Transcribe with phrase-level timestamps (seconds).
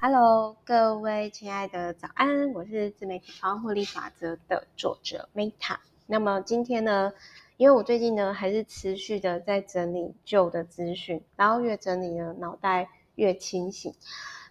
[0.00, 5.78] Hello，各位亲爱的早安，我是自媒体超获利法则的作者 Meta。
[6.06, 7.12] 那么今天呢，
[7.56, 13.92] 因为我最近呢还是持续的在整理旧的资讯，然后越整理呢脑袋越清醒。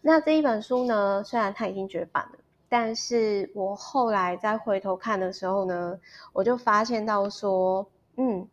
[0.01, 5.97] 那这一本书呢，虽然它已经绝版了，但是我后来再回头看的时候呢，
[6.33, 8.49] 我就发现到说，嗯。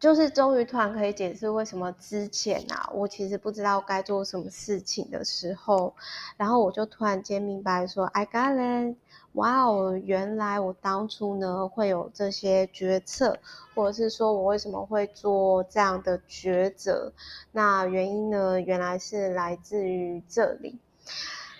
[0.00, 5.94] 就是终于突然可以解释为什么之前啊，我其实不知道该做什么事情的时候，
[6.38, 8.96] 然后我就突然间明白说，I got it！
[9.34, 13.36] 哇哦，原来我当初呢会有这些决策，
[13.74, 17.12] 或者是说我为什么会做这样的抉择？
[17.52, 20.78] 那原因呢，原来是来自于这里。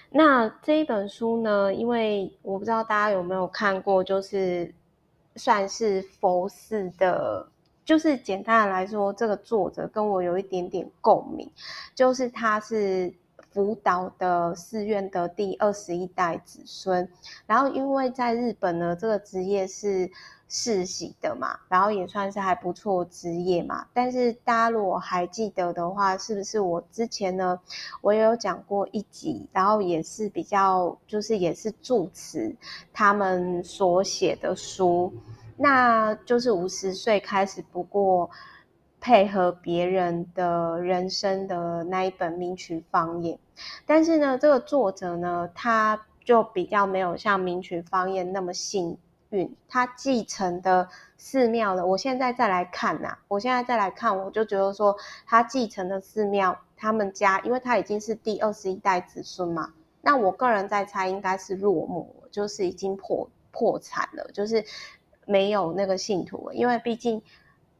[0.08, 4.74] 那这一本书呢，因为我不知道大家有没有看过，就是
[5.36, 7.46] 算是佛寺的。
[7.90, 11.50] 就是简单的来说，这个作者跟我有一点点共鸣，
[11.92, 13.12] 就是他是
[13.50, 17.08] 福岛的寺院的第二十一代子孙，
[17.46, 20.08] 然后因为在日本呢，这个职业是
[20.46, 23.84] 世袭的嘛，然后也算是还不错职业嘛。
[23.92, 27.58] 但是大家如果还记得的话，是不是我之前呢，
[28.02, 32.54] 我也有讲过一集，然后也是比较就是也是住持
[32.92, 35.12] 他们所写的书。
[35.62, 38.30] 那就是五十岁开始，不过
[38.98, 43.38] 配合别人的人生的那一本明取方言，
[43.84, 48.96] 但是呢，这个作者呢，他就比较没有像明取方言那么幸
[49.28, 50.88] 运，他继承的
[51.18, 64.64] 寺庙的，我现在再来看呐、我现在再来看，我就觉得说，他继承的寺庙，他们家，因为他已经是第二十一代子孙嘛，那我个人在猜，应该是落寞，就是已经破破产了，就是。
[65.30, 67.22] 没有那个信徒，因为毕竟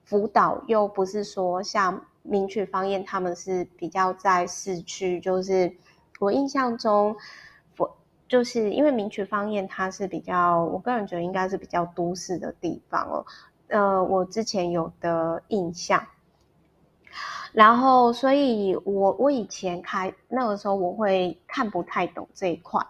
[0.05, 5.73] 福岛又不是说像名曲方彦他们是比较在市区，就是
[6.21, 7.17] 我印象中，
[7.77, 7.97] 我
[8.29, 13.27] 就是因为名曲方彦他是比较，我个人觉得应该是比较都市的地方哦。
[13.67, 16.07] 呃，我之前有的印象，
[17.53, 22.81] 然后所以我我以前开那个时候我会看不太懂这一块。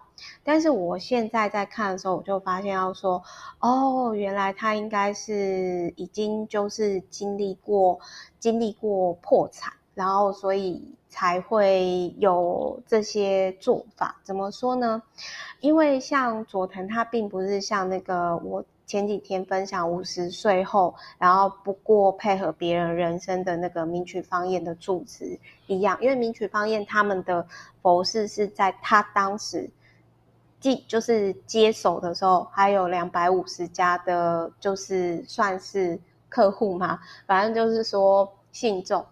[0.43, 3.23] 但是我现在在看的时候，我就发现要说，
[3.59, 7.99] 哦，原来他应该是已经就是经历过
[8.39, 14.19] 经历过破产，然后所以才会有这些做法。
[14.23, 15.01] 怎么说呢？
[15.59, 27.45] 因为像佐藤，他并不是像那个我前几天分享五十岁后，然后不过配合别人人生的那个名曲方彦的住持一样，因为名曲方彦他们的
[27.81, 29.69] 佛事是在他当时。
[30.61, 35.99] 即就是接手的时候，还有两百五十家的，就是算是
[36.29, 36.99] 客户嘛。
[37.25, 39.05] 反正就是说信众。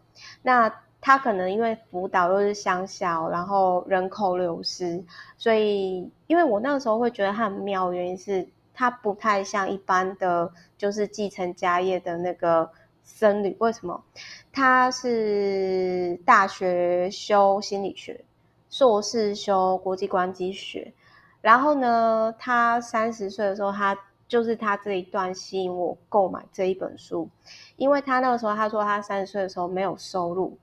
[0.43, 5.03] 那他可能因为福岛又是乡下，然后人口流失，
[5.37, 12.69] 所以因为我那个时候会觉得他很妙，原因是他不太像一般的，就是继承家业的那个
[13.03, 13.55] 僧侣。
[13.59, 14.03] 为什么？
[14.51, 18.23] 他是大学修心理学，
[18.69, 20.93] 硕士修国际关系学。
[21.41, 27.29] 然后呢，他三十岁的时候，他就是他这一段吸引我购买这一本书，
[27.77, 30.57] 因为他那个时候他说他三十岁的时候没有收入，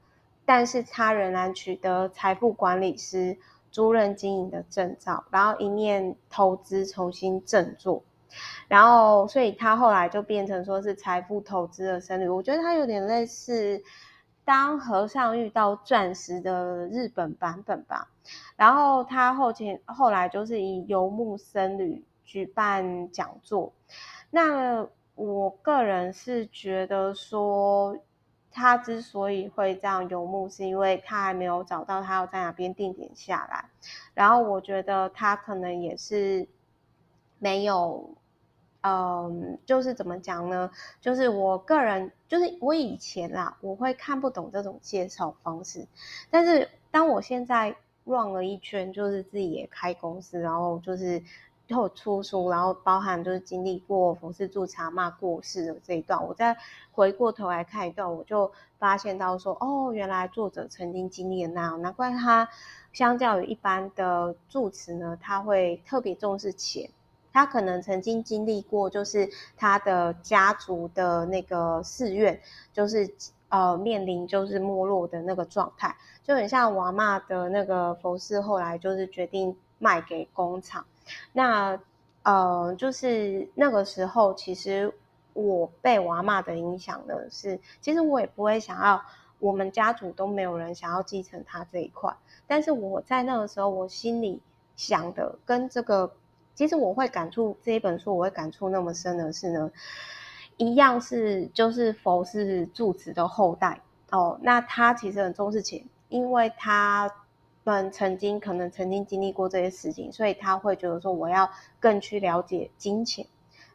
[0.45, 3.37] 但是他仍然取得财富管理师
[3.71, 8.03] 租赁经营的证照，然后一面投资重新振作，
[8.69, 13.83] 然后所以他后来就变成说是财富投资的僧侣，我觉得他有点类似。
[14.47, 18.09] 当和尚遇到钻石的日本版本吧，
[18.55, 23.73] 然后他后前后来就是以游牧僧侣举办讲座。
[24.31, 24.87] 那
[25.17, 27.99] 我个人是觉得说，
[28.53, 33.69] 他之所以会这样游牧，是因为他还没有找到他要在哪边定点下来。
[34.15, 36.47] 然后我觉得他可能也是
[37.41, 38.15] 没有。
[38.87, 40.71] 嗯，就是怎么讲呢？
[41.01, 45.85] 就是我个人，就是我以前啦，我会看不懂这种介绍方式。
[46.31, 51.21] 但是当我现在转了一圈，就是自己也开公司，然后就是
[51.67, 56.57] 又出书，然后包含就是经历过佛寺住持骂过世的这一段，我再
[56.93, 62.49] 回过头来看一段，我就发现到说，哦，原来作者曾经经历了那样，难怪他
[62.93, 66.89] 相较于一般的住持呢，他会特别重视钱。
[67.37, 69.29] 他可能曾经经历过，就是
[69.59, 72.41] 他的家族的那个寺院，
[72.73, 73.07] 就是
[73.51, 80.87] 呃面临就是没落的那个状态，就很像我阿嬷的那个佛寺，后来就是决定卖给工厂。
[81.35, 81.79] 那
[82.23, 84.91] 呃，就是那个时候，其实
[85.35, 89.03] 我被我阿嬷的影响呢，是其实我也不会想要，
[89.41, 92.17] 我们家族都没有人想要继承他这一块。
[92.47, 94.41] 但是我在那个时候，我心里
[94.75, 96.11] 想的跟这个，
[96.57, 99.71] 其实我会感触这一本书，我会感触那么深的是呢，
[100.57, 103.81] 一样是就是佛是住持的后代
[104.11, 107.09] 哦，那他其实很重视钱，因为他
[107.63, 111.49] 们曾经可能曾经经历过这些事情，所以他会觉得说我要
[111.79, 113.27] 更去了解金钱。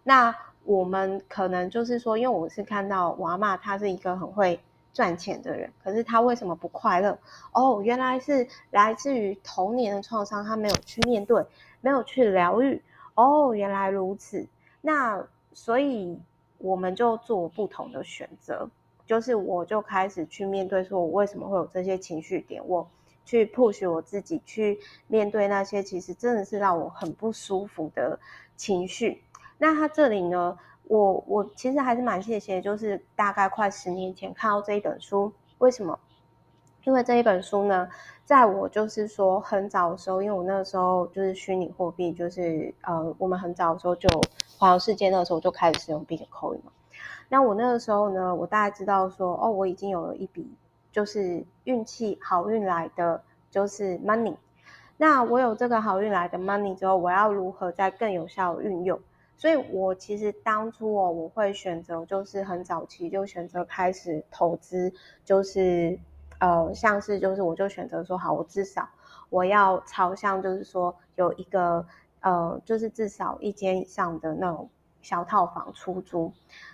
[0.04, 4.60] 那我们可能就是说，因为我是看到我阿嬷，他是一个很会
[4.94, 7.18] 赚钱的人，可是他为什么不快乐？
[7.52, 11.44] 哦，原来是来自于童年的创伤，他没有去面对，
[11.82, 12.82] 没有去疗愈。
[13.16, 14.48] 哦，原来如此。
[14.80, 16.18] 那所以
[16.58, 18.70] 我们就做不同的选择，
[19.06, 22.88] 就是我就开始去面对，说我为什么会有这些情绪点，我
[23.26, 28.18] 去 push 我自己去面对那些其实真的是让我很不舒服的
[28.56, 29.22] 情绪。
[29.58, 36.00] 那他这里呢，我我其实还是蛮谢谢，就是大概快十年前看到这一本书，为什么？
[36.84, 37.88] 因为这一本书呢，
[38.26, 44.10] 在我就是说很早的时候，因为我那个时候就是虚拟货币，就是呃，我们很早的时候就
[44.58, 46.72] 环游世界，那个时候就开始使用 Bitcoin 嘛。
[47.30, 50.52] 那我那个时候呢，我大概知道说，哦，我已经有了一笔
[50.92, 54.36] 就是运气好运来的就是 money。
[54.98, 59.00] 那我有这个好运来的 money 之后，我要如何再更有效的运用？
[59.38, 64.94] 所以，我其实当初哦，我会选择就是很早期就选择开始投资，
[65.26, 65.98] 就是
[66.42, 68.90] 呃，像是就是我就选择说好，我至少
[69.30, 71.86] 我要朝向就是说有一个
[72.22, 74.68] 呃，就是至少一间以上的那种
[75.04, 76.34] 小套房出租，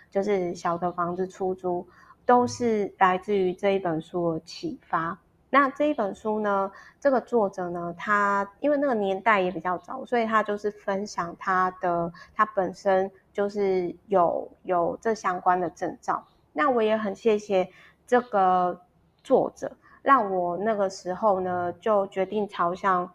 [0.10, 1.86] 就是小的房子出租，
[2.26, 5.20] 都是来自于这一本书的启发。
[5.50, 6.72] 那这一本书呢，
[7.02, 16.26] 这个作者呢，他因为那个年代也比较早，所以他就是分享他的，他本身就是有有这相关的证照。
[16.54, 17.70] 那我也很谢谢
[18.06, 18.82] 这个
[19.28, 19.70] 作者，
[20.02, 23.12] 让我那个时候呢就决定朝向，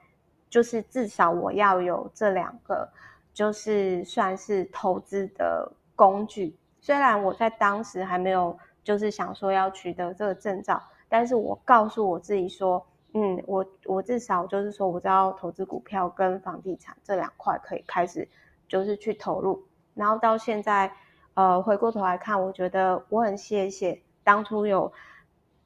[0.51, 2.87] 就是至少我要有这两个，
[3.33, 6.55] 就是算是投资的工具。
[6.83, 10.83] 虽然我在当时还没有，就是想说要取得这个证照。
[11.09, 18.29] 但是我告诉我自己说，嗯，我我至少就是说，我知道投资股票跟房地产这两块可以开始，
[18.69, 19.65] 就是去投入。
[19.95, 20.93] 然后到现在，
[21.33, 24.93] 呃，回过头来看，我觉得我很谢谢当初有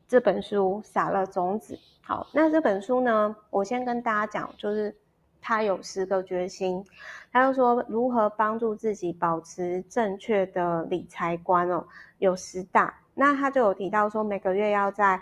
[0.09, 1.79] 这本书撒了种子。
[2.03, 4.97] 好，那这本书呢，我先跟大家讲，就是
[5.41, 6.85] 他有十个决心，
[7.33, 11.87] 他就说如何帮助自己保持正确的理财观哦，
[12.19, 12.95] 有十大。
[13.15, 15.21] 那他就有提到说，每个月要在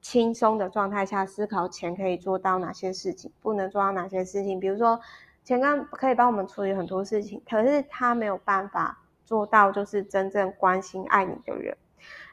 [0.00, 4.60] 轻松的状态下思考钱可以做到哪些事情，不能做到哪些事情。
[4.60, 5.00] 比如说，
[5.44, 11.76] 钱刚可以帮我们处理很多事情，可是他没有办法做到，就是真正关心爱你的人。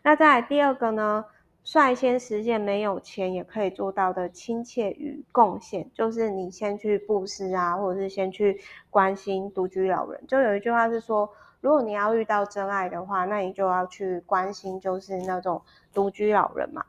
[0.04, 1.26] 那再来第二个呢，
[1.68, 10.24] 率先实现没有钱也可以做到的亲切与贡献，就是你先去布施啊，或者是先去关心独居老人。
[10.28, 11.28] 就有一句话是说，
[11.62, 15.60] 如果你要遇到真爱的话，那你就要去关心，就是那种
[15.92, 16.86] 独居老人嘛。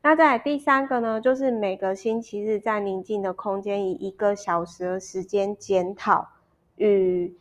[0.00, 6.28] 那在第三个呢，就是每个星期日在宁静的空间，以一个小时的时间检讨
[6.76, 7.36] 与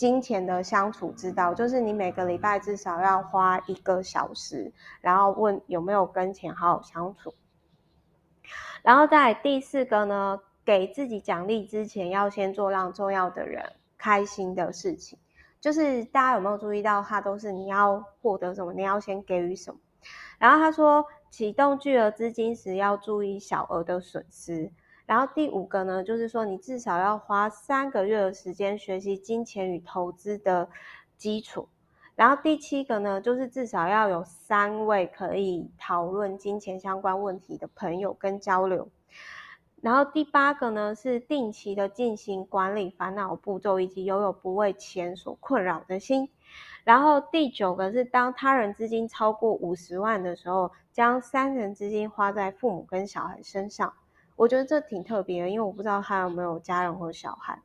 [0.00, 1.52] 金钱的相处之道。
[1.52, 7.34] 就是你每个礼拜至少要花一个小时，然后问有没有跟钱好好相处。
[8.82, 15.18] 然后在第四个呢，给自己奖励之前，要先做让重要的人开心的事情。
[15.60, 19.78] 就是大家有没有注意到，它都是你要获得什么，你要先给予什么。
[20.38, 24.72] 然后他说，启动巨额资金时要注意小额的损失。
[25.10, 30.68] 然后第五个呢，就是说你至少要花三个月的时间学习金钱与投资的
[31.16, 31.68] 基础。
[32.14, 38.88] 然后第七个呢，就是至少要有三位可以讨论金钱相关问题的朋友跟交流。
[39.80, 46.30] 然后第八个呢，是定期的进行管理烦恼步骤，以及拥有不为钱所困扰的心。
[46.84, 53.92] 然后第九个是当他人资金超过五十万的时候，将三成资金花在父母跟小孩身上。
[54.40, 57.60] 我觉得这挺特别的，因为我不知道他有没有家人或小孩。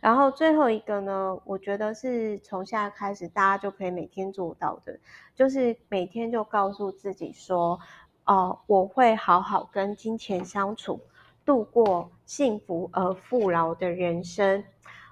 [0.00, 4.98] 然后最后一个呢，我觉得是从现在开始大家就可以每天做到的，
[5.34, 7.78] 就是每天就告诉自己说，
[8.24, 10.98] 哦、我会好好跟金钱相处。
[11.44, 14.64] 度过幸福而富饶的人生，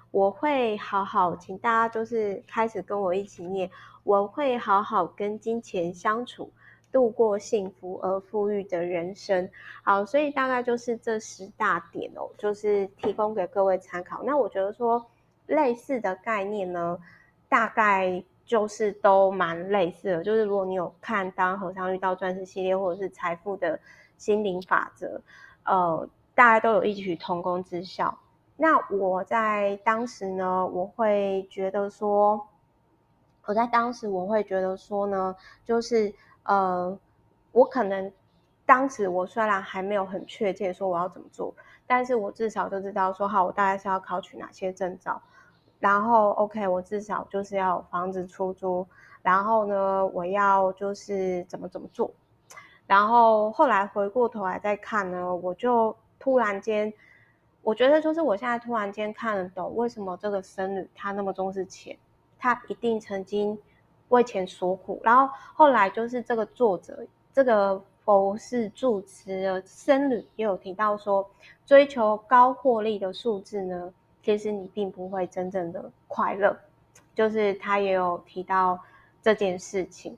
[0.09, 3.69] 我会好好，请大家就是开始跟我一起念，
[4.03, 6.51] 我会好好跟金钱相处，
[6.95, 9.49] 度过幸福而富裕的人生。
[9.83, 14.23] 好，所以大概就是这十大点哦，就是提供给各位参考。
[14.23, 15.05] 那我觉得说
[15.47, 16.97] 类似的概念呢，
[17.49, 20.23] 大概就是都蛮类似的。
[20.23, 23.77] 就是如果你有看《当和尚遇到钻石》系列，或者是财富的
[24.17, 25.19] 心灵法则，
[25.65, 26.07] 呃。
[26.37, 28.19] 大家都有异曲同工之效。
[28.57, 32.45] 那我在当时呢，我会觉得说，
[33.45, 35.33] 我在当时我会觉得说呢，
[35.63, 36.13] 就是
[36.45, 36.97] 呃，
[37.51, 38.11] 我可能
[38.65, 41.53] 当时我虽然还没有很确切说我要怎么做，
[41.85, 45.21] 但是我至少就知道说，好，我大概是要考取哪些证照，
[45.79, 48.87] 然后 OK，我至少就是要房子出租，
[49.21, 52.09] 然后呢，我要就是怎么怎么做，
[52.87, 56.93] 然后后来回过头来再看呢，我就突然间。
[57.61, 61.97] 我觉得就是我现在突然间看得懂，为什么这个僧侣他那么重视钱，
[62.37, 63.57] 他一定曾经
[64.15, 64.99] 为钱所苦。
[65.03, 71.29] 然后后来就是这个作者，这个佛事住持的僧侣也有提到说，
[71.65, 73.93] 追求高获利的数字呢，
[74.23, 76.57] 其实你并不会真正的快乐。
[77.13, 78.79] 就是他也有提到
[79.21, 80.17] 这件事情。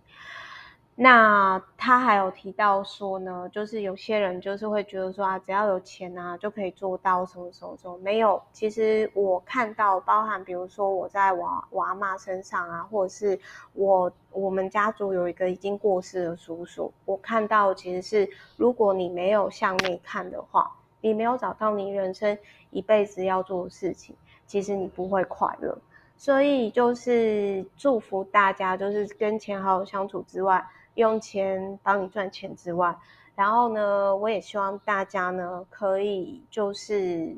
[1.00, 7.96] 那他还有提到说呢，就是有些人就是会觉得说啊，只要有钱啊就可以做到什么什么什么。
[8.00, 13.40] 没有，其实我看到，包含比如说我在我我阿嬷身上啊，或者是
[13.74, 22.36] 我我们家族有一个已经过世的叔叔，我看到其实是，如果你没有向内看的话，你没有找到你人生
[22.72, 24.16] 一辈子要做的事情，
[24.48, 25.78] 其实你不会快乐。
[26.16, 30.66] 所以就是祝福大家，就是跟钱好好相处之外。
[30.98, 32.96] 用钱帮你赚钱之外，
[33.36, 37.36] 然后呢，我也希望大家呢可以就是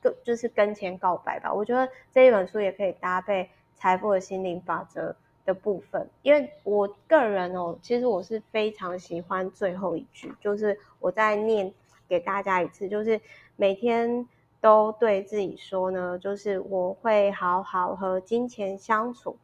[0.00, 1.52] 跟就是跟钱告白吧。
[1.52, 11.72] 我觉得这一本书也可以搭配财富的心灵法则的部分，因为我个人哦，其实我是非常喜欢最后一句，就是我再念
[12.06, 13.18] 给大家一次，就是
[13.56, 14.28] 每天
[14.60, 19.34] 都对自己说呢，就是我会好好和金钱相处。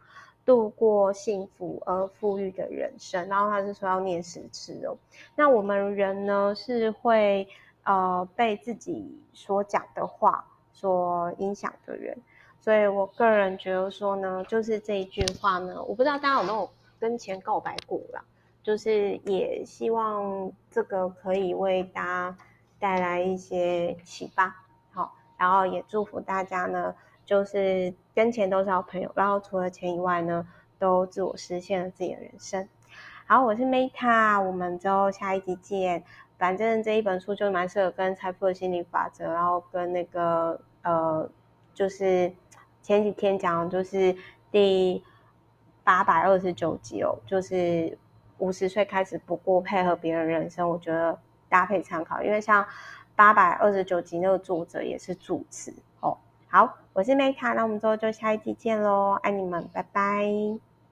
[0.48, 4.96] 度过幸福而富裕的人生，然后他是说要念十次哦。
[5.36, 7.46] 那我们人呢是会
[7.82, 12.16] 呃被自己所讲的话所影响的人，
[12.62, 18.24] 所以我个人觉得说呢，就是这一句话呢，我不知道大家有没有跟钱告白过啦，
[18.62, 22.36] 就是也希望这个可以为大家
[22.78, 24.56] 带来一些启发，
[24.92, 26.94] 好，然后也祝福大家呢。
[27.28, 32.66] 就是跟钱都是好朋友，然后除了钱以外呢，都自我实现了自己的人生。
[33.26, 36.02] 好，我是 Meta，我们就下一集见。
[36.38, 41.30] 反正这一本书就蛮适合跟财富的心理法则，然后跟那个呃，
[41.74, 42.32] 就是
[42.82, 44.16] 前几天讲就是
[44.50, 45.04] 第
[45.84, 47.98] 八百二十九集哦，就是
[48.38, 51.18] 五十岁开始不过配合别人人生，我觉得
[51.50, 52.66] 搭配参考，因为像
[53.14, 55.74] 八百二十九集那个作者也是主持。
[56.50, 60.67] 好，我是 Meta，那我们之后就下一期见喽，爱你们，拜拜。